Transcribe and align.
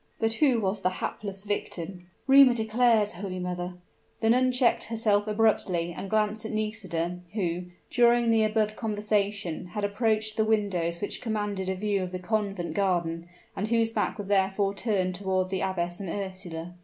"But 0.17 0.33
who 0.41 0.59
was 0.59 0.81
the 0.81 0.89
hapless 0.97 1.43
victim?" 1.43 2.07
"Rumor 2.25 2.55
declares, 2.55 3.11
holy 3.11 3.37
mother" 3.37 3.75
The 4.21 4.31
nun 4.31 4.51
checked 4.51 4.85
herself 4.85 5.27
abruptly, 5.27 5.93
and 5.95 6.09
glanced 6.09 6.43
at 6.43 6.49
Nisida, 6.53 7.19
who, 7.33 7.65
during 7.91 8.31
the 8.31 8.43
above 8.43 8.75
conversation, 8.75 9.67
had 9.67 9.83
approached 9.85 10.37
the 10.37 10.43
windows 10.43 11.01
which 11.01 11.21
commanded 11.21 11.69
a 11.69 11.75
view 11.75 12.01
of 12.01 12.13
the 12.13 12.17
convent 12.17 12.73
garden, 12.73 13.29
and 13.55 13.67
whose 13.67 13.91
back 13.91 14.17
was 14.17 14.27
therefore 14.27 14.73
turned 14.73 15.13
toward 15.13 15.49
the 15.49 15.61
abbess 15.61 15.99
and 15.99 16.09
Ursula. 16.09 16.73